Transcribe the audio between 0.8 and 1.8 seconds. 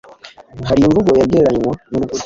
imvugo yagereranywa